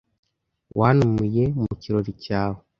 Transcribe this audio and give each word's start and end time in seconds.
Wantumiye 0.79 1.43
mu 1.61 1.71
kirori 1.81 2.11
cyawe, 2.23 2.59